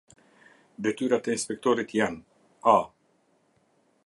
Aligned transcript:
Detyrat 0.87 1.29
e 1.31 1.35
inspektorit 1.37 1.95
janë: 2.01 2.19
a. 2.73 2.77